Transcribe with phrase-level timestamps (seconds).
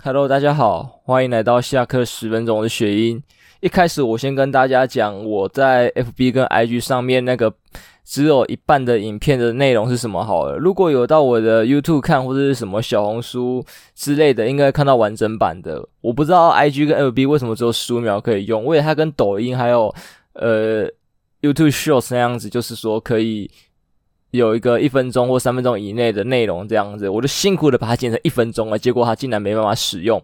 [0.00, 3.20] Hello，大家好，欢迎来到下课十分钟的雪英。
[3.58, 7.52] 一开始我先跟大家讲我在 FB 跟 IG 上面那个
[8.04, 10.56] 只有一半的影片的内容是什么好了。
[10.56, 13.62] 如果有到我的 YouTube 看或者是什么小红书
[13.96, 15.84] 之类的，应该看到完整版的。
[16.00, 19.92] 我不知道 IG 跟 FB 为什么只有十五秒可以用，因为它跟抖音还有
[20.34, 20.86] 呃
[21.42, 23.50] YouTube Shorts 那样子，就是说可以。
[24.38, 30.22] 有一个一分钟或三分钟以内的内容这样子，我就辛苦的把它剪成一分钟了，结果它竟然没办法使用。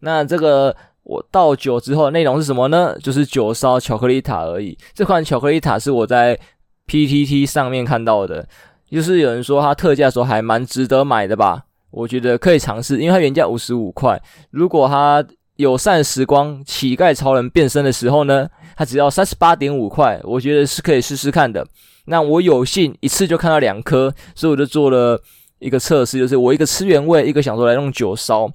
[0.00, 2.96] 那这个我倒酒之后的内容是什么呢？
[3.02, 4.76] 就是酒烧巧克力塔而已。
[4.92, 6.38] 这款巧克力塔是我在
[6.86, 8.46] PTT 上面看到的，
[8.90, 11.64] 就是有人说它特价的时候还蛮值得买的吧？
[11.90, 14.20] 我觉得可以尝试，因为它原价五十五块，
[14.50, 15.24] 如果它
[15.56, 21.66] 友善时光乞丐超人变身的时候呢，它只要三十八点五块，我觉得是可以试试看的。
[22.06, 25.20] 那我有幸一次就看到两颗，所以我就做了
[25.58, 28.46] 一个测试，就是我一个吃原味，一个想说来弄酒烧，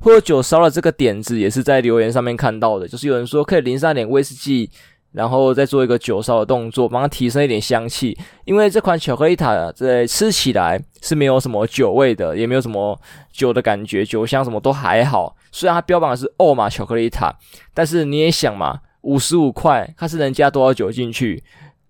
[0.00, 4.70] 或者酒烧的这个点子也是在留言上面看到的，就是有人说可以淋上点威士忌，
[5.12, 8.16] 然后再做一个酒烧的动作，帮它提升一点香气。
[8.44, 12.96] 因为这款巧克力塔在吃起来是没有什么酒味的，也没有什么
[13.32, 15.34] 酒的感觉，酒香什么都还好。
[15.52, 17.34] 虽然它标榜的是奥玛巧克力塔，
[17.74, 21.42] 但是你也想嘛，五十五块，它是能加多少酒进去？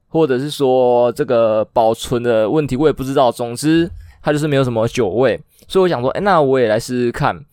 [0.08, 3.30] 或者是说这个保存的问题，我也不知道。
[3.30, 3.88] 总之，
[4.22, 7.44] 它就是没有什么酒味，所以我想说，哎，那我也来试试看。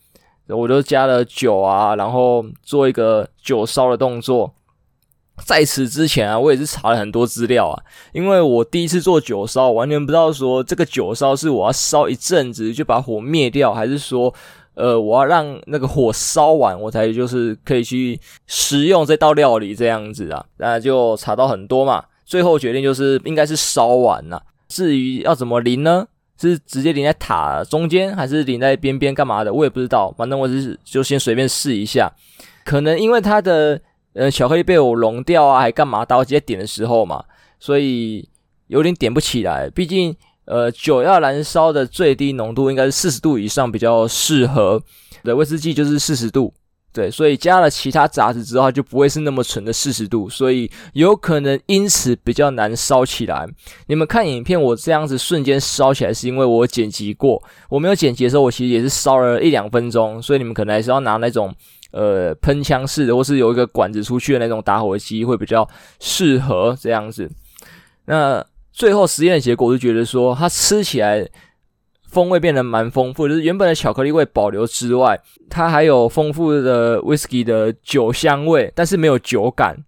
[0.48, 4.54] 我就加了酒啊，然后做一个酒烧的动作。
[5.46, 14.34] 在此之前啊，我也是查了很多资料啊，因为我第一次做酒烧，完全不知道说这个酒烧是我要烧一阵子就把火灭掉，还是说，
[14.78, 20.46] 呃，我要让那个火烧完，我才就是可以去食用这道料理这样子啊。
[20.58, 22.06] 那就查到很多嘛。
[22.26, 24.44] 最后决定就是应该是烧完了。
[24.68, 26.08] 至于要怎么淋呢？
[26.40, 29.52] 是直接淋在塔中间，还是淋在边边干嘛的？
[29.52, 30.14] 我也不知道。
[30.16, 32.14] 反正我是就先随便试一下。
[32.64, 33.82] 可能因为它的
[34.14, 36.06] 呃巧克力被我融掉啊，还干嘛？
[36.06, 37.24] 到直接点的时候嘛，
[37.60, 38.30] 所以
[38.68, 39.68] 有点点不起来。
[39.72, 40.16] 毕竟
[40.48, 44.82] 呃酒要燃烧的最低浓度应该是四十度以上比较适合。
[45.24, 46.52] 对，威士忌就是四十度。
[46.94, 53.48] 对，所以加了其他杂质之后，它就不会是那么纯的四十度，所以有可能因此比较难烧起来。
[53.86, 57.40] 你们看影片，我这样子瞬间烧起来，是因为我剪辑过。
[57.70, 61.54] 我没有剪辑的时候，我其实也是烧了一两分钟，所以你们可能还是要拿那种
[61.92, 65.68] 呃喷枪式的，或是有一个管子出去的那种打火机，会比较
[66.00, 67.30] 适合这样子。
[68.06, 68.44] 那
[68.78, 71.28] 最后实验的结果，我就觉得说它吃起来。
[72.10, 79.84] 风味变得蛮丰富，就是原本的巧克力味保留之外，它还有丰富的 whisky 的酒香味，但是没有酒感。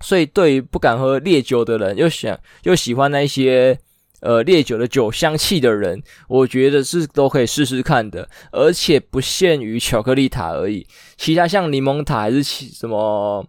[0.00, 3.78] 所以对于不敢喝烈酒的人，又想又喜欢那些
[4.20, 8.28] 呃烈酒的酒香气的人，我觉得是都可以试试看的。
[8.52, 13.46] 而且不限于巧克力塔而已，其他像柠檬塔还是什么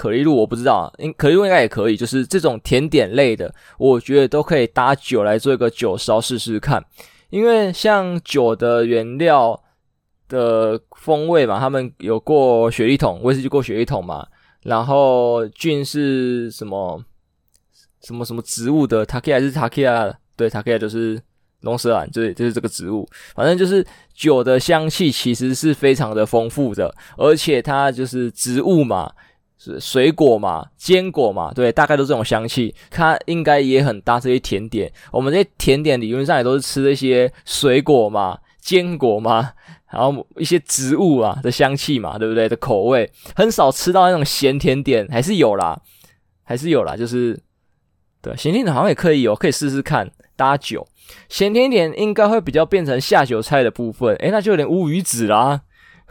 [0.00, 1.94] 可丽露，我不知道，应可丽露应该也可以。
[1.94, 6.82] 就是这种甜点类的，我觉得都可以搭酒来做一个酒烧试试看。
[7.28, 9.62] 因为像酒的原料
[10.26, 14.26] 的风味嘛，他们有过雪莉桶，威士忌过雪莉桶嘛，
[14.62, 17.04] 然后菌是什么
[18.00, 20.10] 什么什么植物的，塔克还是塔克亚？
[20.34, 21.20] 对，塔克亚就是
[21.60, 23.06] 龙舌兰，对，就是这个植物。
[23.34, 29.12] 反正就是酒的香气其实是非常的丰富的，而且它就是植物嘛。
[29.62, 34.90] 是水果嘛，坚果嘛，对，大概都这种香气，它应该也很搭这些甜点。
[35.12, 39.52] 我们这些甜点理论上也都是吃这些水果嘛，坚果嘛，
[39.92, 42.48] 然后一些植物啊的香气嘛，对不对？
[42.48, 45.78] 的口味很少吃到那种咸甜点，还是有啦，
[46.42, 47.38] 还是有啦，就是
[48.22, 50.88] 对咸甜点好像也可以有，可以试试看搭酒。
[51.28, 55.62] 咸甜点应该会比较变成下酒菜的部分，诶，那就有点乌鱼子啦。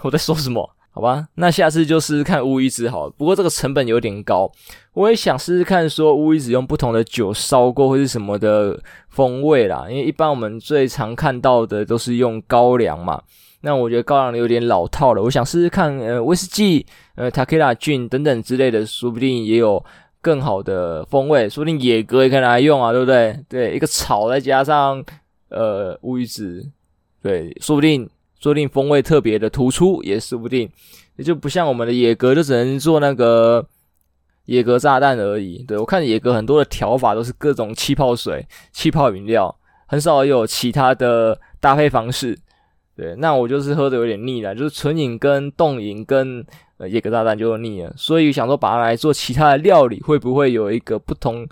[0.03, 0.75] 我在说什么？
[0.91, 3.13] 好吧，那下次就试试看乌鱼子好了。
[3.15, 4.51] 不过这个成本有点高，
[4.93, 8.77] 我也想试试看说乌鱼子用不同的酒烧过会是什么的
[9.07, 9.85] 风味啦。
[9.87, 13.21] 因为一般我们最常看到的都是用高粱嘛，
[13.61, 15.21] 那我觉得高粱有点老套了。
[15.21, 19.81] 我想试试看，呃，威士忌、呃，塔克拉菌等等之类的，说不定也有
[20.21, 21.47] 更好的风味。
[21.47, 23.39] 说不定野格也可以拿来用啊，对不对？
[23.47, 25.01] 对，一个草再加上
[25.49, 26.67] 呃乌鱼子，
[27.21, 28.09] 对，说不定。
[28.39, 30.69] 说不定风味特别的突出，也说不定，
[31.17, 33.67] 也就不像我们的野格，就只能做那个
[34.45, 35.63] 野格炸弹而已。
[35.63, 39.53] 对，我看野格很多的调法都是各种气泡水、气泡饮料，
[39.87, 42.37] 很少有其他的搭配方式。
[42.95, 46.45] 对，那我就是喝的有点腻了，就是纯饮跟冻饮跟
[46.77, 51.47] 呃野格炸弹就腻了，所以想说把它来做其他的料理，会不会有一个不同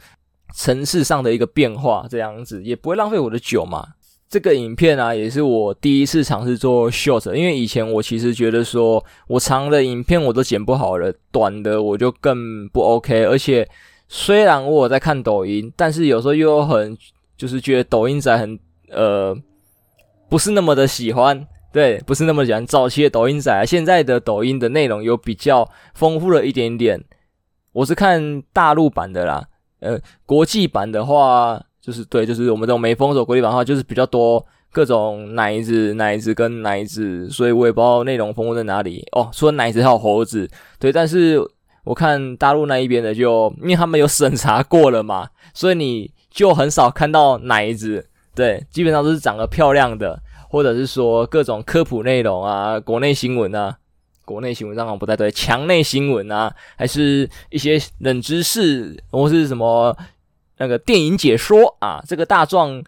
[0.54, 2.06] 层次上的一个变化？
[2.10, 3.88] 这样子也不会浪费我的酒嘛。
[4.29, 13.24] 这个影片啊，也是我第一次尝试做 short，因为以前我其实觉得说我长的影片我都剪不好了，短的我就更不 OK。
[13.24, 13.65] 而且
[14.09, 16.97] 虽然我在看抖音，但是有时候又很
[17.38, 18.59] 就是觉得抖音仔很
[18.89, 19.33] 呃
[20.27, 22.65] 不是那么的喜欢，对，不是那么喜欢。
[22.65, 27.01] 早期的抖音仔，现在的抖音的内容有比较丰富了一点点。
[27.71, 29.47] 我是看大陆版的啦，
[29.80, 31.63] 呃，国际版的话。
[31.88, 39.30] 就是对，就是我们这种没封锁国际版的话，就是比较多各种奶子、奶子跟奶子，所以我也不知道内容丰富在哪里哦。
[39.31, 40.45] 除了奶子还有猴子，
[40.80, 41.39] 对，但是
[41.86, 48.06] 我看大陆那一边的就，因为他们有审查过了嘛，所以你就很少看到奶子，
[48.36, 53.78] 对，基本上都是长得漂亮的，或者是说各种科普内容啊，国内新闻啊，
[54.25, 59.98] 国内新闻当然不太对，墙内新闻啊，还是一些冷知识或是什么。
[60.57, 62.83] 那个电影解说啊，这个大壮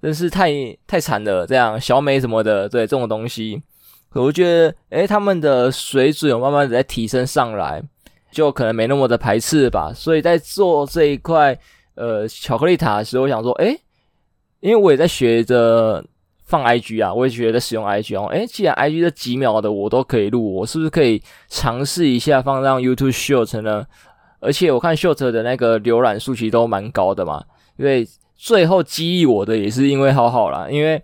[0.00, 0.52] 真是太
[0.86, 1.46] 太惨了。
[1.46, 3.62] 这样小美什么的，对这种东西，
[4.08, 7.82] 可我觉得，诶，他们的水准慢慢的在提升上来，
[8.30, 9.92] 就可能没那么的排斥吧。
[9.92, 11.58] 所以在做这一块
[11.94, 13.80] 呃巧克力塔的时候，我想说，诶，
[14.60, 16.04] 因为我也在学着
[16.44, 18.26] 放 IG 啊，我也觉得使用 IG 哦。
[18.28, 23.84] 诶，既然 IG 这几秒的我都可以录，我是不是可以尝试一下放上 YouTube Short 呢？
[24.40, 27.44] 而且我看 Short 的那个浏览数其实都蛮高的嘛，
[27.76, 28.06] 因为
[28.36, 31.02] 最后激励我的也是因为浩浩啦，因为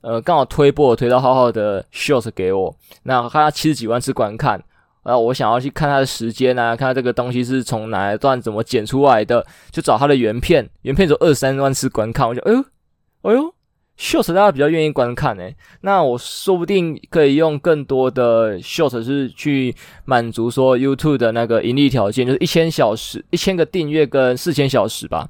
[0.00, 2.74] 呃刚好推播推到浩浩的 Short 给我，
[3.04, 4.62] 那看他七十几万次观看，
[5.04, 12.64] 然后我想要去看他的时间啊，看他这个东西是从哪一段怎么剪出来的，就找他的原片，原片只有二三万次观看，我就哎呦，
[13.22, 13.54] 哎呦。
[13.98, 19.74] Short 大家比较愿意观看诶，那我说不定可以用更多的 Short 是去
[20.04, 25.28] 满足说 YouTube 的那个盈利条件，就是一千小时、一千个订阅跟四千小时吧，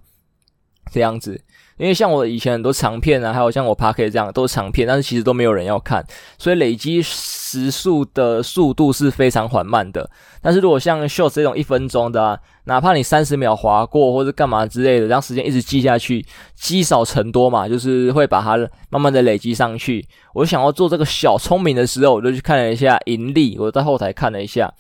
[0.91, 1.41] 这样子。
[1.83, 6.07] 因为像我以前很多长片啊，还有像我 Podcast 这样都是长片，但是其实都没有人要看，
[6.39, 10.09] 所以累积时数的速度是非常缓慢的。
[10.41, 16.25] 但是如果像 Short 这种一分钟的，哪怕你三十秒划过或者干嘛之类的，让时间一直记下去，
[16.55, 18.57] 积少成多嘛，就是会把它
[18.89, 20.07] 慢慢的累积上去。
[20.35, 24.73] 我想要做这个小聪明的时候，我就去看了一下盈利，我在后台看了一下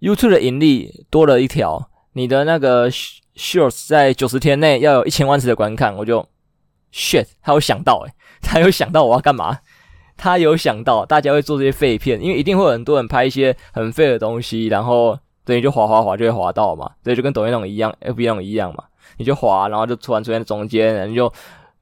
[0.00, 2.88] YouTube 的盈利多了一条，你的那个。
[3.36, 6.26] Shorts 在九十天内要有一千万次的观看，我就
[6.92, 8.12] shit，他有想到诶，
[8.42, 9.60] 他有想到我要干嘛？
[10.16, 18.84] 他有想到大家会做这些废片，因为一定会有很多人拍一些很废的东西，然后等于就滑滑滑就会滑到嘛，对，就跟抖音那种一样，FB 那种一样嘛，
[19.16, 21.32] 你就滑，然后就突然出现在中间，你就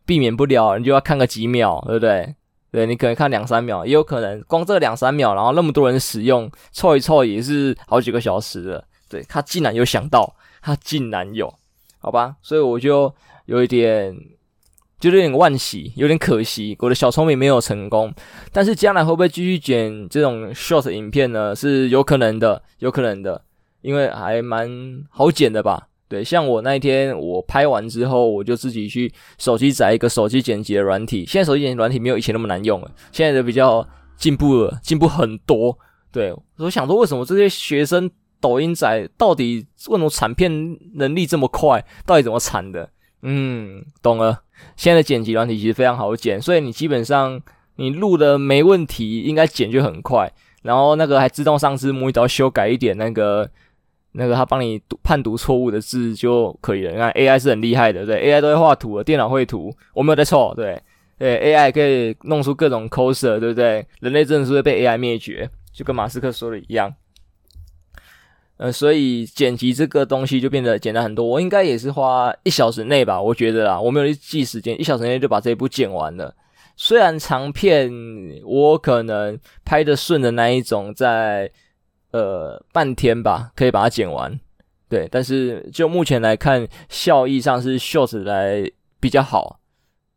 [0.06, 2.35] 避免不了，你就要看个几秒，对不对？
[2.70, 8.85] 对，你可能看两三秒，也有可能光这两三秒，然后那么多人使用，凑一凑也是好几个小时了。
[9.08, 10.32] 对，他竟然有想到。
[10.62, 11.52] 他竟然有，
[11.98, 13.14] 好吧，所以我就
[13.46, 14.14] 有一点，
[14.98, 18.12] 就有点惋惜，有点可惜，我的小聪明没有成功。
[18.52, 21.54] 但是将来会不会继续剪这种 short 影片呢？
[21.54, 23.42] 是有可能的，有可能的，
[23.80, 24.68] 因为还蛮
[25.10, 25.88] 好剪的吧？
[26.08, 31.24] 对，像我那一天我拍完之后，我就自己去手机载一个手机剪辑的软体。
[31.24, 35.78] 现在手机剪辑软体没有以前那么难用了，现在的比较进步了，进步很多。
[36.12, 38.10] 对，我想说，为什么这些学生？
[38.40, 40.50] 抖音仔到底为什么产片
[40.94, 41.84] 能力这么快？
[42.06, 42.88] 到底怎么产的？
[43.22, 44.42] 嗯，懂了。
[44.76, 47.40] 现在的剪辑软体其实非常好剪，所以你基本上
[47.76, 50.32] 你录的没问题，应该剪就很快。
[50.62, 53.49] 然后那个还自动上字幕，你只要修改一点那个
[54.12, 56.92] 那个他帮你读判读错误的字就可以了。
[56.92, 60.78] 你看 AI 是很厉害的，对，AI 都会画图了，电脑绘图，我没有在错，对
[61.18, 63.87] 对，AI 可以弄出各种 coser，对不对？
[64.00, 66.94] 人类真的是会被 AI 灭绝，就跟马斯克说的一样。
[68.61, 71.25] 呃，所以剪辑这个东西就变得简单很多。
[71.25, 76.35] 我应该也是花一小时内吧，我觉得啦，我没有记时间，一小时内就把这一部剪完了。
[76.76, 77.90] 虽然长片
[78.45, 81.50] 我可能拍的顺的那一种，在
[82.11, 84.38] 呃半天吧可以把它剪完，
[84.90, 85.09] 对。
[85.11, 89.60] 但是就目前来看，效益上是 short 来比较好。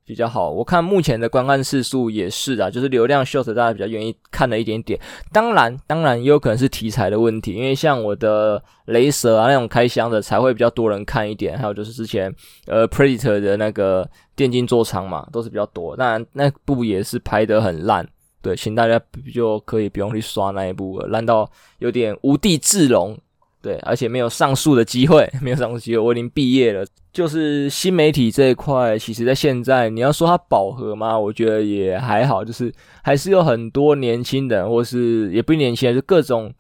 [0.06, 5.00] 比较好，我看目前的观看次数也是啊，就是流量 short 大家比较愿意看了一点点。
[5.32, 12.34] 当然，当然也有可能是题材的问题，因为像我的雷蛇啊那种开箱的才会比较多人看一点，还有就是之前
[12.68, 14.06] 呃 Predator 的那个
[14.36, 15.96] 电竞座舱嘛，都是比较多。
[15.96, 18.06] 当然那部也是拍得很烂，
[18.42, 19.02] 对，请大家
[19.34, 23.18] 就可以不用去刷那一部了，烂到有点无地自容。
[23.64, 26.86] 对，而且没有上诉的机会， 没有上诉机会，我已经毕业了。
[27.14, 31.18] 就是新媒体这一块，其实在现在你要说它饱和吗？
[31.18, 32.70] 我觉得也还好，就是
[33.02, 36.54] 还是有很多年轻人，或是也不年轻人，就各种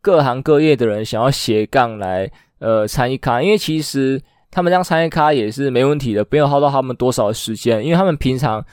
[0.00, 2.30] 各行各业的人想要斜杠来
[2.60, 8.64] 呃参与咖，因为其实他们这样参与咖也是没问题的，不用耗到他们多少时间，因为他们平常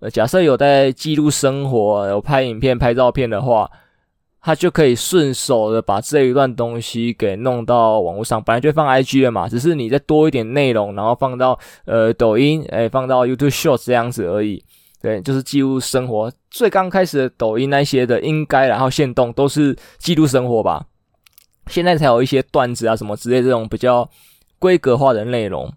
[0.00, 3.70] 呃，假设有在记录生活、有拍影片、拍照片的话，
[4.46, 8.42] 他就可以顺手的把这一段东西给弄到网络上。
[8.42, 14.62] 本来就放 IG 了嘛，只是你再多一点内容，然后放到呃抖音，哎，放到 YouTube Shorts 这样子而已。
[15.00, 16.30] 对，就是记录生活。
[16.50, 20.84] 最刚开始的抖音那些的，应该然后现动都是记录生活吧。
[21.68, 24.06] 现在才有一些段子啊什么之类这种比较
[24.58, 25.72] 规格化的内容。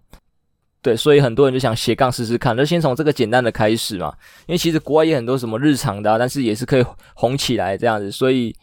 [0.88, 4.10] 对，所以很多人就想斜杠试试看，那先从这个简单的开始嘛。
[4.46, 8.10] 因为其实国外也很多什么日常的啊，但是也是可以红起来这样子。
[8.10, 8.56] 所以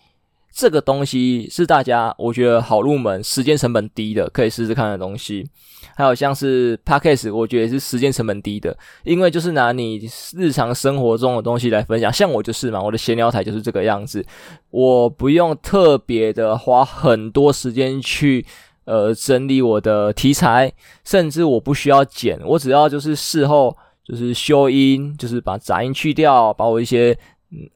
[0.52, 5.48] 这个东西是大家我觉得好入门、时间成本低的，可以试试看的东西。
[5.96, 14.26] 还有像是 Podcast，我觉得也是时间成本低的，因为就是拿你日常生活中的东西来分享，像我就是嘛，我的闲聊台就是这个样子，
[14.72, 18.44] 我不用特别的花很多时间去
[18.86, 20.72] 呃整理我的题材，
[21.04, 27.18] 甚至我不需要剪，我只要就是事后就是修音，就是把杂音去掉，把我一些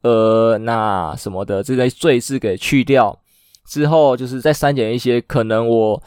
[0.02, 3.20] 呃那什么的这些赘字给去掉
[3.68, 6.02] 之后，就是再删减一些可能我。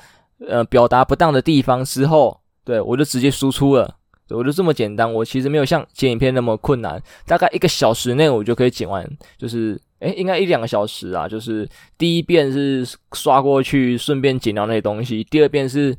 [0.48, 3.94] 呃，表达不当的地方之后，对，我就直接输出了，
[4.30, 5.14] 我就这么简单。
[5.14, 11.28] 我其实没有像剪影片那么困难，大概一个小时内我就可以剪完，就是，诶，应该一两个小时啊。
[11.28, 15.96] 就是第一遍是刷过去，顺便剪掉那些东西；第二遍是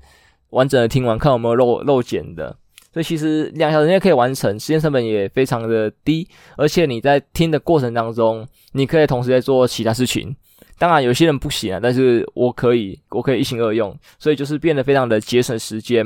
[0.52, 2.56] 完整的听完，看有没有漏漏剪的。
[2.94, 10.36] 所以其实两小时内可以完成，时间成本也非常的低，而且你在听的过程当中，你可以同时在做其他事情。
[10.78, 16.06] 当然，有些人不行啊，但是我可以，我可以一心二用，所以就是变得非常的节省时间。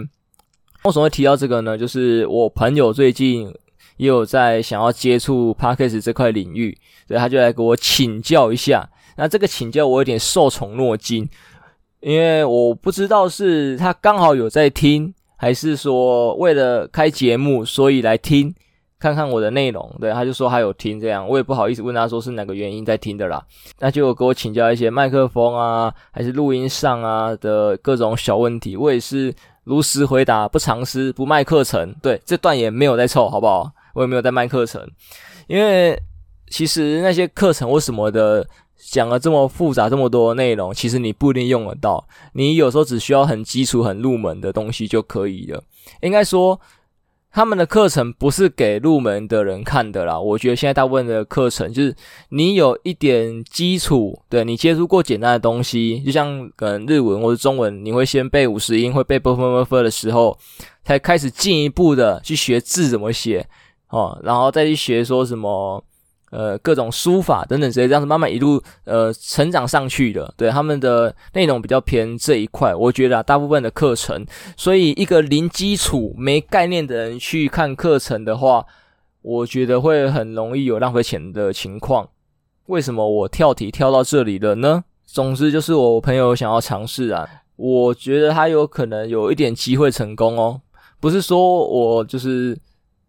[0.84, 1.78] 为什么会提到这个呢？
[1.78, 3.54] 就是我朋友最近
[3.98, 6.78] 也有在想要接触 Podcast 这块领域，
[7.08, 8.90] 所以他就来给我请教一下。
[9.18, 11.28] 那这个请教我有点受宠若惊，
[12.00, 18.56] 因为我不知道是他刚好有在听，还是说为了开节目所以来听。
[19.00, 23.40] 看看我的内容，对，他就说他有听这样，我也不好意思问他说是哪个原因在听的啦，
[23.78, 29.32] 那就给我请教一些麦克风啊，还是录音上啊的各种小问题，我也是
[29.66, 33.72] 如实回答，不藏私，不卖课程，对，这段也没有在凑，好不好？
[33.98, 34.88] 我也没有在卖课程。
[35.48, 36.00] 因为
[36.50, 42.08] 其实那些课程为什么的讲了这么复杂这么多内容其实你不一定用得到。
[42.34, 45.64] 你有时候只需要很基础很入门的东西就可以了。
[46.02, 46.60] 应该说
[47.32, 51.96] 他们的课程不是给入门的人看的啦我觉得现在大部分的课程就是
[52.30, 60.38] 你有一点基础对你接触过简单的东西就像可能日文或者中文你会先背五十音会背啵分波分的时候
[60.84, 63.48] 才开始进一步的去学字怎么写
[63.90, 65.84] 哦，然后再去学说什么。
[66.30, 70.34] 呃，各种书法等等之类，这样子慢慢一路呃成长上去的。
[70.36, 74.26] 对，他们的内容比较偏这一块，我觉得，大部分的课程，
[74.58, 78.66] 所以一个零基础、没概念的人去看课程的话，
[79.22, 82.10] 我觉得会很容易有浪费钱的情况。
[82.66, 84.84] 为什么我跳题跳到这里了呢？
[85.06, 87.26] 总之就是我朋友想要尝试啊，
[87.56, 90.60] 我觉得他有可能有一点机会成功哦。
[91.00, 92.58] 不是说我就是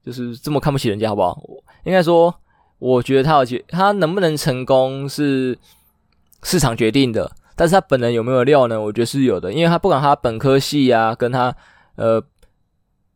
[0.08, 1.38] 就是这么看不起人家，好不好？
[1.84, 2.34] 应该说。
[2.80, 5.58] 我觉得他有决，他能不能成功是
[6.44, 8.80] 市场决定的，但是他本人有没有料呢？
[8.80, 11.52] 我觉得是有的，因为他不管他本科系啊，跟他
[11.96, 12.22] 呃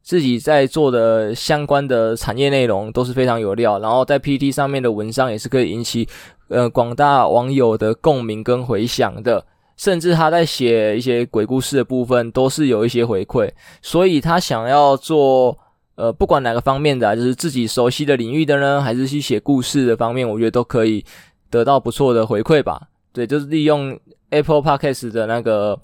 [0.03, 6.09] 自己在做的相关的产业内容都是非常有料，然后在 PTT 上面的文章也是可以引起
[6.49, 9.47] 呃广大网友的共鸣跟回响的，
[9.77, 13.49] 甚至他在写一些鬼故事的部分都是有一些回馈，
[13.81, 15.57] 所以他想要做。
[15.95, 21.05] 呃，不管哪个方面的，就是自己熟悉的领域的呢，还是去写故事的方面，我觉得都可以
[21.51, 22.89] 得到不错的回馈吧。
[23.13, 23.99] 对，就是利用
[24.31, 25.79] Apple Podcast 的那个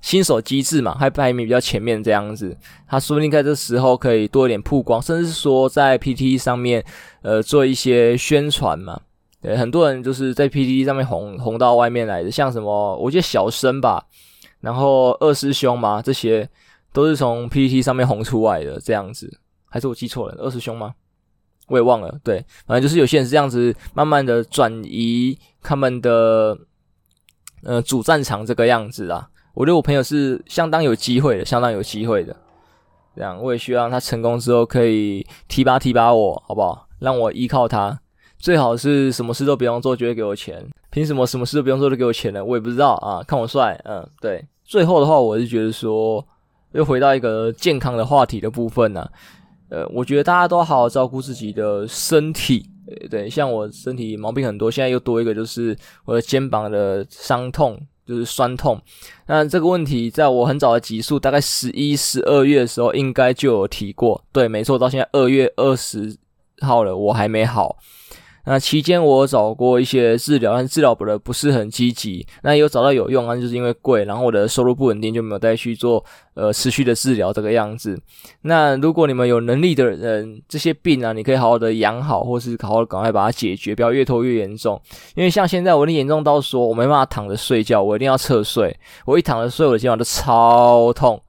[0.00, 2.56] 新手机制嘛，还排名比较前面这样子，
[2.88, 6.84] 他说不定在这时候可以多一点曝光，甚至说在 P T 上面，
[7.22, 9.00] 呃，做一些宣传嘛。
[9.40, 14.04] 对，很多人就是在 P T 上面红红到外面来的，像什么，我觉得小生吧，
[14.60, 16.48] 然后二师兄嘛，这些
[16.92, 19.38] 都是从 PTT 上面红出来的这样子。
[19.74, 20.94] 还是我记错了，二师兄吗？
[21.66, 22.16] 我也忘了。
[22.22, 26.56] 对，反正就是有些人是这样子，慢慢的转移他们的
[27.64, 29.28] 呃主战场这个样子啊。
[29.52, 32.36] 我觉得我朋友是相当有机会的，相当有机会的。
[33.16, 36.86] 这样，我也希望他成功之后可以提拔提拔我，好不好？
[37.00, 37.98] 让我依靠他，
[38.38, 40.64] 最好是什么事都不用做，就会给我钱。
[40.90, 42.44] 凭什么什么事都不用做就给我钱呢？
[42.44, 43.20] 我也不知道啊。
[43.26, 44.46] 看我帅，嗯，对。
[44.62, 46.24] 最后的话，我是觉得说，
[46.72, 49.06] 又回到一个健康的话题的部分呢、
[49.74, 52.70] 呃，我觉得大家都好好照顾自己的身体，
[53.10, 57.76] 对，像我身体毛病很多，现在又多一个就是我的肩膀的伤痛，
[58.06, 58.80] 就是酸痛。
[59.26, 64.22] 那这个问题在我很早的集数，大概十一、十二月的时候应该就有提过。
[64.30, 66.16] 对，没错，到现在二月二十
[66.60, 67.76] 号了，我还没好。
[68.46, 72.26] 那期间我找过一些治疗，但治疗不的不是很积极。
[72.42, 77.98] 那有找到有用，那就是因为贵，然后我的收入不稳定，就没有再去做呃持续的治疗这个样子。
[78.42, 84.80] 那如果你们有能力的人，这些病啊，你可以好好的养好，或是好好赶快把它解决，不要越拖越严重。
[85.14, 88.76] 因为像现在我的严重到说我没办法躺着睡觉，我一定要侧睡。
[89.06, 91.20] 我一躺着睡，我的肩膀都超痛，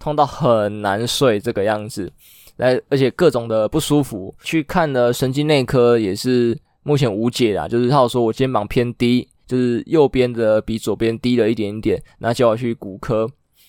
[0.00, 2.10] 痛到很难睡这个样子。
[2.56, 6.58] 来，而且各种的不舒服，去看了神经内科也是。
[6.86, 13.26] 目前无解啦，就是他有说我肩膀偏低，就是右边的比左边低了一点点，那叫我去骨科。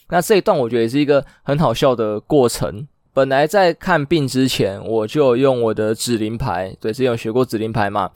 [0.10, 2.86] 那这一段我觉得也是一个很好笑的过程。
[3.14, 8.12] 本来在看病之前，我就用我的指灵牌，对，之前有学过指灵牌嘛，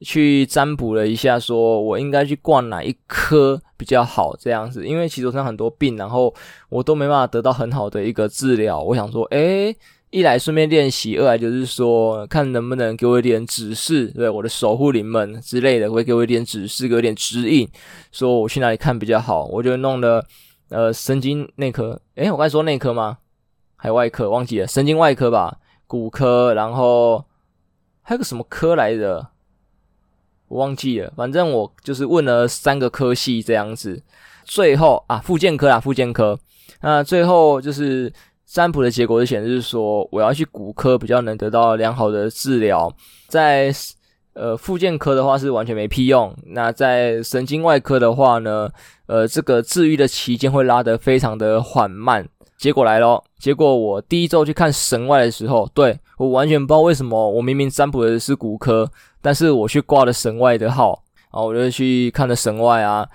[0.00, 4.84] 去占卜了一下，说我应该去挂哪一科比较好这样子。
[4.84, 6.34] 因为其实上很多病，然后
[6.68, 8.82] 我都没办法得到很好的一个治疗。
[8.82, 9.76] 我想说，诶。
[10.10, 17.68] 一来顺便练习，二来就是说，看能不能给我一点指示，对我的守护灵们之类的，会给我一点指示，给我一点指引，
[18.10, 19.44] 说我去哪里看比较好。
[19.44, 20.26] 我就弄了，
[20.68, 23.18] 呃，神经内科，诶，我刚才说内科吗？
[23.76, 27.24] 还有外科，忘记了，神经外科吧，骨科，然后
[28.02, 29.28] 还有个什么科来着？
[30.48, 31.12] 我忘记了。
[31.16, 34.02] 反正我就是问了三个科系这样子，
[34.42, 36.36] 最后啊，附件科啊，附件科，
[36.80, 38.12] 那最后就是。
[38.52, 42.92] 占卜的结果是显示说，我要去骨科比较能得到良好的治疗，
[43.28, 43.72] 在
[44.32, 46.34] 呃复健科的话是完全没屁用。
[46.46, 48.68] 那在神经外科的话呢，
[49.06, 52.28] 呃这个治愈的期间会拉得非常的缓慢。
[52.58, 58.90] 结果来咯，结果我第一周去看神外的时候，对，我完全不知道为什么，我明明占卜的是骨科，
[59.22, 61.00] 但是我去挂了神外的号，
[61.32, 63.08] 然后我就去看了神外啊。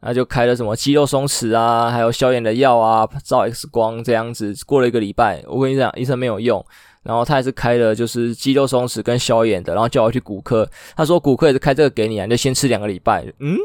[0.00, 4.54] 那就开了什么肌肉松弛啊，还有消炎的药啊，照 X 光这样子。
[4.64, 6.64] 过了一个礼拜，我跟你讲，医生没有用，
[7.02, 10.68] 然后他还是开了就是肌肉松弛跟消炎的，然后叫我去骨科。
[10.96, 13.24] 他说骨科也是开这个给你啊，你就先吃两个礼拜。
[13.40, 13.56] 嗯，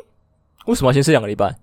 [0.65, 1.55] 为什么先吃两个礼拜？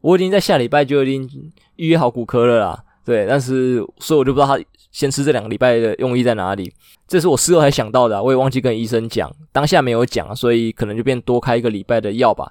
[0.00, 2.84] 我已经在下礼拜就已经预约好骨科了啦。
[3.04, 6.72] 对，但是所以我就不知道他先吃这两个礼拜的用意在哪里。
[7.06, 12.50] 这是我事后才想到的，我也忘记跟医生讲，当下没有讲，所以可能就变多开一个礼拜的药吧。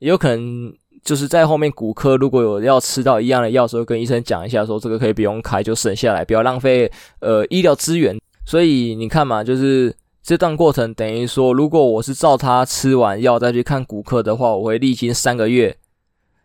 [0.00, 8.18] 也有可能就是在后面骨科如果有要吃到一样的药时候，跟医生讲一下，说这个可以不用开，就省下来，不要浪费呃医疗资源。
[8.44, 15.76] 所以你看嘛，就是这段过程等于说，如果我是照他吃完药再去看骨科的话，我会历经三个月。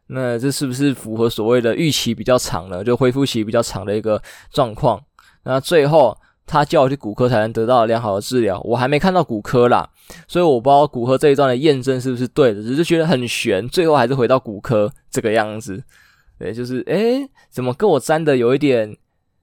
[0.07, 2.83] 那这是不是符合所谓的预期比较长呢？
[2.83, 5.01] 就恢复期比较长的一个状况。
[5.43, 6.17] 那最后。
[6.47, 9.89] 他叫我去骨科才能得到良好的治疗，我还没看到骨科啦，
[10.27, 15.83] 所以我不知道骨科这一段的验证是不是对的，只是觉得很悬，最后还是回到骨科这个样子。
[16.37, 18.95] 对，就是诶，怎么跟我占的有一点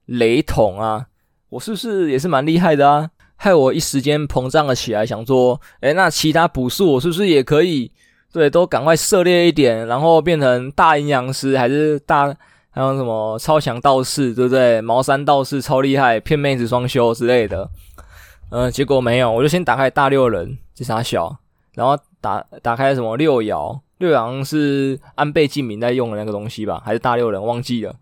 [0.05, 1.07] 雷同啊？
[1.49, 3.09] 我是不是也是蛮厉害的啊？
[3.35, 7.91] 害我一时间膨胀了起来，想说，诶，那其他补术我是不是也可以？
[8.31, 12.35] 对，都赶快涉猎一点，然后变成大阴阳师还是大？
[12.73, 14.81] 还有什么超强道士，对不对？
[14.81, 17.69] 茅山道士超厉害，骗妹子双修之类的。
[18.49, 21.37] 嗯、结果没有，我就先打开大六人，这啥小，
[21.75, 26.81] 然后打打开什么六爻，六爻是安倍晋明在用的那个东西吧？
[26.83, 27.43] 还是大六人？
[27.43, 27.95] 忘记了，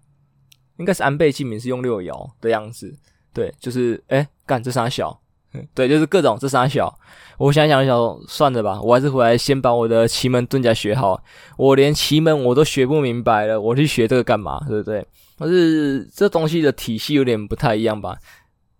[0.77, 2.95] 应该是安倍晋明是用六爻的样子。
[3.33, 5.19] 对，就是诶干这啥小。
[5.75, 6.97] 对，就是各种这三小，
[7.41, 11.23] 我想想想，算了吧，我还是回来先把我的奇门遁甲学好。
[11.57, 14.63] 我连奇门我都学不明白了，我去学这个干嘛？
[14.67, 15.03] 对不对？
[15.39, 18.15] 可是这东西的体系有点不太一样吧？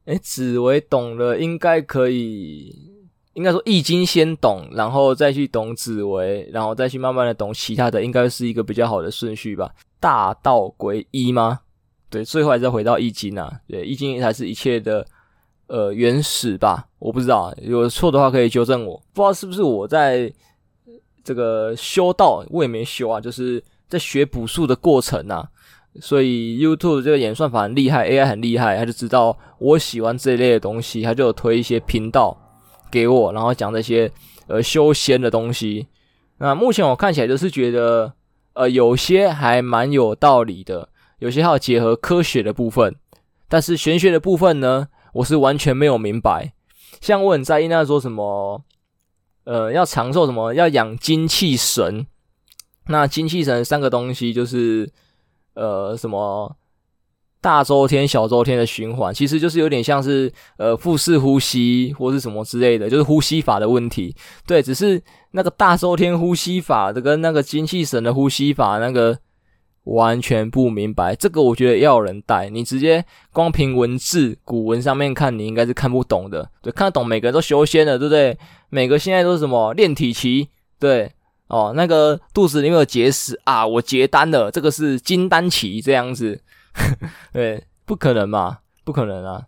[0.06, 2.71] 诶，紫薇懂了，应该可以，
[3.34, 9.71] 应该说易经先懂，然后再去懂紫薇，然后再去慢慢的懂其他的，应该是一个比较好的顺序吧？
[10.00, 11.62] 大道归一吗？
[12.12, 13.52] 对，最后还是回到易经啊。
[13.67, 15.04] 对，易经才是一切的。
[15.71, 19.01] 呃，原始吧，我不知道，有错的话可以纠正我。
[19.13, 20.29] 不知道是不是我在
[21.23, 25.47] 这个修道，我也没修啊，就是在学补术的过程啊。
[26.01, 32.38] 所以 YouTube 这个演算法很厉害，AI 很厉害，他就知道我喜欢这一类的东西，他就有推一些频道
[32.91, 34.12] 给我，然后讲这些
[34.47, 35.88] 呃修仙的东西。
[36.39, 38.12] 那目前我看起来就是觉得，
[38.55, 42.93] 呃，有些还蛮有道理的，有些还有结合科学的部分，
[43.47, 44.89] 但是玄学的部分呢？
[45.13, 46.54] 我是完全没有明白，
[47.00, 48.63] 像我很在意那说什么，
[49.43, 52.06] 呃，要长寿什么，要养精气神。
[52.88, 54.91] 那精气神三个东西就是，
[55.54, 56.56] 呃，什么
[57.39, 64.15] 大周天、小周天的循环，其实就是有点像是呃腹式呼吸或是什么之类的，就是呼吸法的问题。
[64.47, 69.17] 对，只是那个大周天呼吸法的跟那个精气神的呼吸法那个
[69.83, 71.15] 完全不明白。
[71.15, 76.49] 这个我觉得要有人带，你直接光凭文字古文上面看，你应该是看不懂的。
[76.61, 78.37] 对，看得懂每个人都修仙了，对不对？
[78.69, 81.11] 每个现在都是什么炼体期，对
[81.47, 86.41] 哦，那个肚子里面有结石啊，我结丹了，这个是金丹期这样子，
[87.33, 89.43] 对，不可能嘛，不可能啊，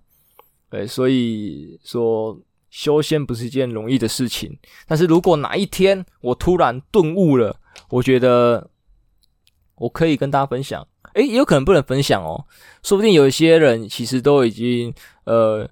[0.69, 2.39] 对，所以说。
[2.73, 7.55] 修仙不是一件容易的事情，但是如果哪一天我突然顿悟了，
[7.91, 8.67] 我觉得
[9.83, 10.85] 我可以跟大家分享。
[11.13, 12.43] 诶，也有可能不能分享哦，
[12.81, 14.93] 说不定有一些人其实都已经
[15.25, 15.69] 呃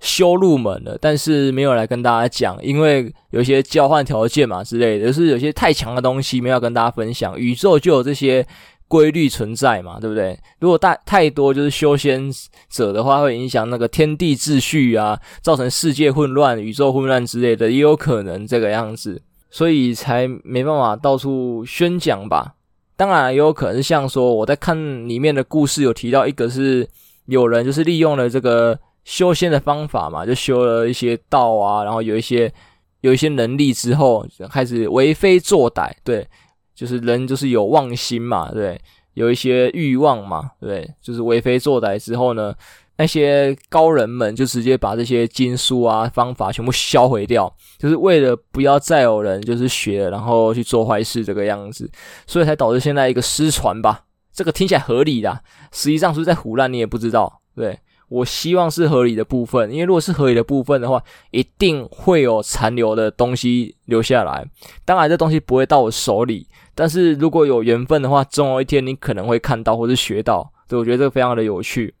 [0.00, 7.38] 修入门了，但是没有来跟大家讲，因为有些交换条件嘛之类的，就是有些太强的东西没有跟大家分享。
[7.38, 8.46] 宇宙就有这些。
[8.90, 10.36] 规律存在嘛，对不对？
[10.58, 12.28] 如果大太多就是修仙
[12.68, 22.56] 者的话，会影响那个天地秩序啊，造成世界混乱、宇宙混乱之类的，也有可能这个样子，所以才没办法到处宣讲吧。
[23.00, 24.76] 当然，也有可能是像说我在看
[25.08, 26.86] 里面的故事，有提到一个是
[27.24, 32.52] 有人就是利用了这个修仙的方法嘛，就修了一些道啊，然后有一些
[33.00, 36.28] 有一些能力之后，开始为非作歹，对。
[36.74, 38.80] 就是人就是有妄心嘛，对，
[39.12, 42.54] 有一些欲望嘛，对，就是为非作歹之后呢，
[43.00, 51.90] 那些高人们就直接把这些经书啊方法全部销毁掉，就是为了不要再有人就是学然后去做坏事这个样子，
[52.26, 54.04] 所以才导致现在一个失传吧。
[54.34, 55.40] 这个听起来合理的，
[55.72, 57.78] 实际上是在胡乱你也不知道，对。
[58.10, 64.44] 我希望是合理的部分，因为如果是合理的部分的话，一定会有残留的东西留下来。
[64.84, 70.52] 当然，这东西不会到我手里，但是如果有缘分的话，总有一天你可能会看到或是学到。
[70.68, 71.94] 对，我觉得这个非常的有趣。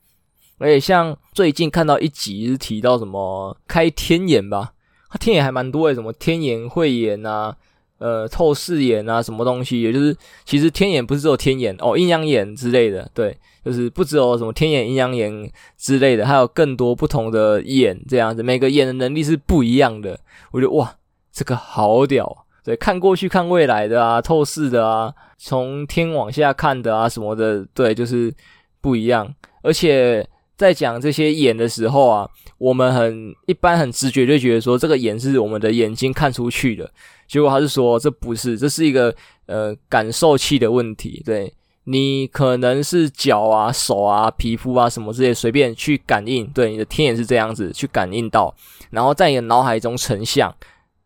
[0.60, 4.74] 而且像最近看到一集是提到什么开天眼吧，
[5.10, 7.56] 他天眼还蛮多的，什么天眼、慧眼啊。
[7.98, 9.82] 呃，透视眼啊，什么东西？
[9.82, 20.18] 也就是，其实天眼不是只有天眼哦，阴阳眼之类的，对，就是不只有什么天眼、阴阳眼之类的，还有更多不同的眼这样子，每个眼的能力是不一样的。
[20.50, 20.96] 我觉得哇，
[21.30, 28.32] 这个好屌，对，看过去看未来的啊，透视的啊，从天往下看的啊，什么的，对，就是
[28.80, 29.30] 不一样。
[29.62, 30.26] 而且
[30.60, 36.92] 在讲这些眼的时候啊，我们很一般很直觉就觉得说，这个眼是我们的眼睛看出去的。
[37.26, 39.14] 结果他是说，这不是，这是一个
[39.46, 41.22] 呃感受器的问题。
[41.24, 41.50] 对，
[41.84, 46.46] 你可能是脚啊、手啊、皮肤啊什么之类，随便去感应。
[46.48, 48.54] 对，你的天眼是这样子去感应到，
[48.90, 50.54] 然后在你的脑海中成像，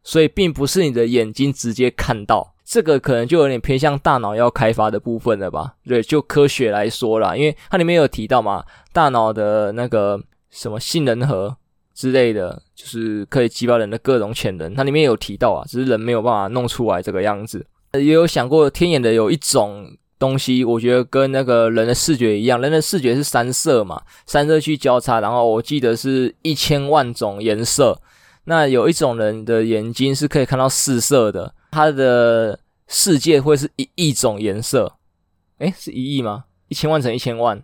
[0.03, 2.54] 所以并不是你的眼睛直接看到。
[2.65, 5.75] 这个可能就有点偏向大脑要开发的部分了吧？
[5.87, 11.57] 对，就科学来说啦，因为它里面有提到嘛，大脑的那个什么杏仁核。
[11.97, 14.75] 之类的，就是可以激发人的各种潜能。
[14.75, 17.65] 它里面有提到啊，只是人没有办法弄出来这个样子。
[17.93, 28.01] 也有想过天眼的有一种东西，我觉得跟那个人的视觉一样，人的视觉是三色嘛，三色去交叉，然后我记得是一千万种颜色。
[28.47, 34.95] 那有一种人的眼睛是可以看到四色的，他的世界会是一亿种颜色。
[35.59, 36.45] 诶，是一亿吗？
[36.69, 37.63] 一千万乘一千万，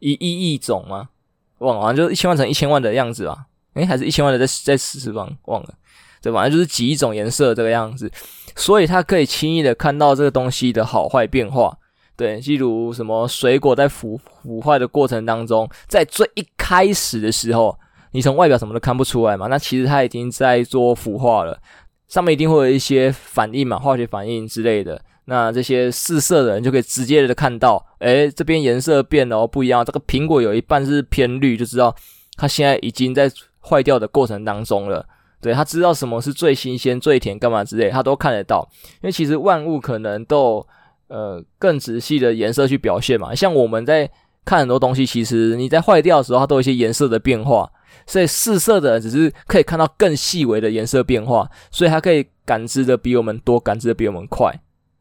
[0.00, 1.10] 一亿亿种吗？
[1.58, 3.46] 忘了，好像就是一千万乘一千万的样子吧？
[3.74, 5.74] 诶，还是一千万的在在四方忘了，
[6.20, 8.10] 对，反正就是几亿种颜色这个样子，
[8.54, 11.78] 所以它可以轻易的看到这个东西的好坏变化。
[12.16, 17.76] 对，例如什么水果在腐腐坏的过程当中，在最一开始的时候，
[18.12, 21.60] 你从外表什么都看不出来嘛，那其实它已经在做腐化了，
[22.08, 25.00] 上面一定会有一些反应嘛，化学反应之类的。
[25.26, 29.84] 那这些试色的人就可以直接的看到，诶，这边颜色变了哦，不一样。
[29.84, 31.94] 这个苹果有一半是偏绿，就知道
[32.36, 35.06] 它现在已经在坏掉的过程当中了。
[35.40, 38.66] 对，他知道什么是最新鲜、最甜，干嘛之类，他都看得到。
[38.96, 40.66] 因为其实万物可能都
[41.08, 43.34] 呃更仔细的颜色去表现嘛。
[43.34, 44.10] 像我们在
[44.44, 47.70] 看很多东西，其实你在坏掉的时候，它都有一些颜色的变化。
[48.06, 54.52] 所以四色的人只是可以看到更细微的颜色变化，所以它可以感知的比我们多，感知的比我们快。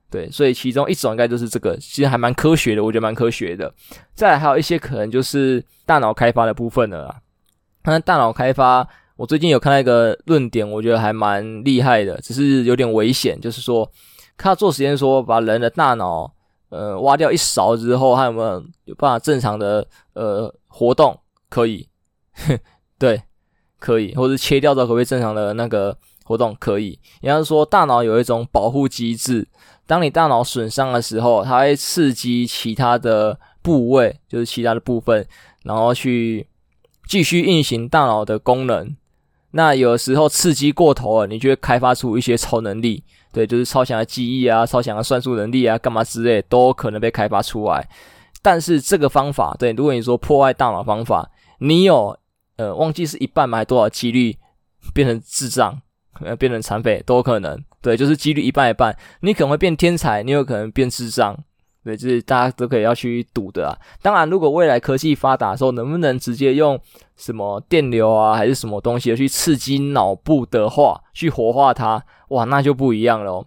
[0.10, 3.74] 对，所以其中一种应该就是这个，其实还蛮科学的，我觉得蛮科学的。
[4.14, 7.20] 再来还有一些可能就是大脑开发的部分了啦。
[7.84, 13.42] 那大脑开发，我最近有看到一个论点，我觉得还蛮厉害的，只是有点危险。
[13.42, 13.90] 就是说，
[14.38, 16.32] 他做实验说，把人的大脑
[16.70, 21.20] 呃挖掉一勺之后，他有没有有办法正常的呃活动？
[21.50, 21.88] 可以，
[23.04, 23.22] 对，
[23.80, 26.56] 可以，或者切掉之后可不可以正常的那个活动？
[26.58, 26.98] 可以。
[27.20, 29.46] 也就是说，大脑有一种保护机制。
[29.86, 35.28] 当你大脑损伤的时候，它会刺激其他的部位，就是其他的部分，
[35.64, 36.48] 然后去
[37.06, 38.96] 继续运行大脑的功能。
[39.52, 47.86] 那有时候刺激过头了，你就会开发出一些超能力，对，就是超强的记忆啊，超强的算术能力啊，干嘛之类都可能被开发出来。
[48.42, 52.18] 但是这个方法，对，如果你说破坏大脑方法，你有
[52.64, 53.60] 呃忘记是一半吗？
[53.60, 54.36] 还多少几率
[54.94, 55.82] 变成智障，
[56.22, 57.62] 呃，变成残废都有可能。
[57.82, 61.38] 对，就是几率一半一半，你可能会变天才，你有可能变智障。
[61.84, 63.78] 对，就是大家都可以要去赌的啊。
[64.02, 66.80] 当然，如果未来科技发达的时候，能不能直接用
[67.18, 73.46] 什么电流啊，还是什么东西去刺激脑部的话，去活化它，哇，那就不一样了哦。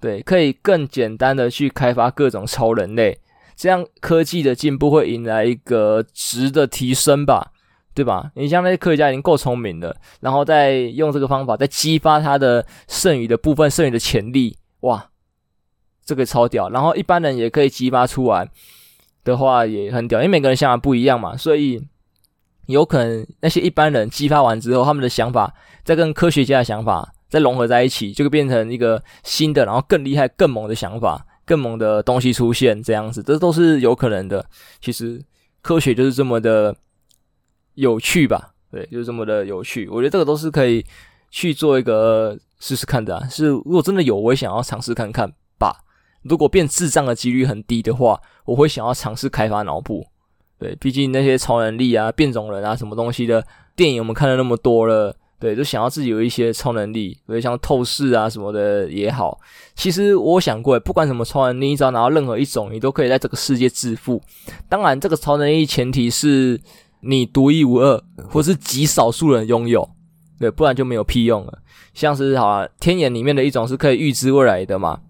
[0.00, 3.18] 对，可以更简单的去开发各种超人类，
[3.56, 7.52] 这样科技的进步会迎来一个值的提升吧，
[7.98, 8.30] 对吧？
[8.36, 15.10] 你像那些科学家已经够聪明了，然后再用这个方法再激发他的剩余的部分、剩余的潜力，哇！
[16.06, 18.48] 这个超屌，然后一般人也可以激发出来
[19.24, 21.82] 的话也很屌，因为每个人想法不一样嘛，所以
[22.66, 34.46] 有可能那些一般人激发完之后，他们的想法再跟科学家的想法再融合在一起，就会变成一个新的，然后更厉害、更猛的想法、更猛的东西出现，这样子，这都是有可能的。
[34.80, 35.20] 其实
[35.60, 36.74] 科学就是这么的
[37.78, 38.50] 有趣吧？
[38.70, 39.88] 对，就是这么的有趣。
[39.88, 40.84] 我觉得这个都是可以
[41.30, 43.26] 去做一个试试看的啊。
[43.28, 45.84] 是，如果真的有，我也想要尝试看看吧。
[46.22, 50.04] 如果变智障的几率很低的话，我会想要尝试开发脑部。
[50.58, 59.38] 对，毕竟那些超能力啊、变种人啊、什么东西的电影我们看了那么多了，对，就想要自己有一些超能力，所以像透视啊什么的也好。
[59.76, 64.20] 其实我想过，不管什么超能力，你只要拿到任何一种，你都可以在这个世界致富。
[64.68, 66.60] 当然，这个超能力前提是
[67.00, 69.88] 你独一无二，或是极少数人拥有，
[70.38, 71.58] 对，不然就没有屁用了。
[71.94, 75.00] 像是好啊，天眼里面的一种是可以预知未来的嘛。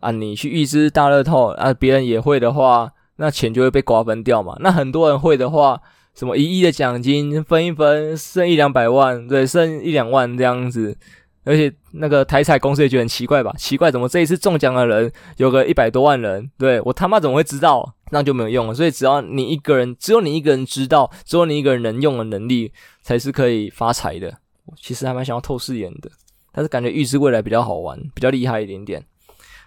[0.00, 4.56] 啊，你去预知大乐透啊，别人也会的话，那钱就会被瓜分掉嘛。
[4.60, 5.80] 那很多人会的话，
[6.14, 10.96] 什么一亿的奖金分一分，剩一两百万，对，剩一两万这样子。
[11.44, 13.54] 而且那个台彩公司也觉得很奇怪吧？
[13.58, 16.50] 奇怪，怎么这一次中奖的人有个一百多万人？
[16.58, 17.94] 对，我他妈怎么会知道？
[18.10, 18.74] 那就没有用了。
[18.74, 24.38] 所以只要你一个人，只有你一个人知道，只有你一个人能用的能力，才是可以发财的。
[24.76, 26.10] 其实还蛮想要透视眼的，
[26.52, 29.04] 但是感觉预知未来比较好玩，比较厉害一点点。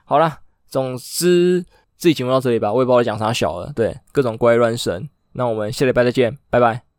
[0.06, 1.66] 好啦，总之
[1.98, 6.84] 这期节目到这里吧，我也不知道讲啥小了，对，各种怪乱神，那我们下礼拜再见，拜拜。